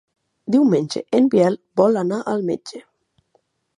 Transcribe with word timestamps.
Diumenge 0.55 1.01
en 1.19 1.29
Biel 1.35 1.57
vol 1.81 2.01
anar 2.03 2.21
al 2.33 2.43
metge. 2.51 2.83